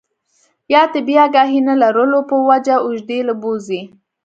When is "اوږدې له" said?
2.85-3.33